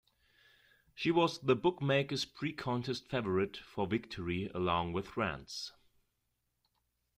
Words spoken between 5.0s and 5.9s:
France.